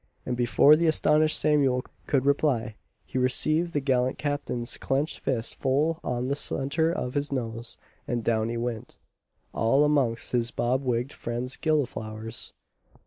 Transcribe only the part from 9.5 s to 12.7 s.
all amongst his bob wigg'd friend's gilliflowers!